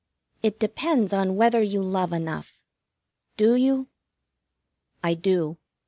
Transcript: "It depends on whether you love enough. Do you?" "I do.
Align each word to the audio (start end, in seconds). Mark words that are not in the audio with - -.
"It 0.41 0.59
depends 0.59 1.13
on 1.13 1.35
whether 1.35 1.61
you 1.61 1.83
love 1.83 2.11
enough. 2.11 2.65
Do 3.37 3.53
you?" 3.53 3.87
"I 5.03 5.13
do. 5.13 5.59